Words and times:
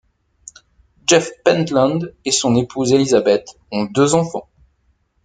Jeff 1.05 1.29
Pentland 1.45 2.11
et 2.25 2.31
son 2.31 2.55
épouse 2.55 2.91
Elizabeth 2.91 3.45
ont 3.71 3.85
deux 3.85 4.15
enfants. 4.15 4.49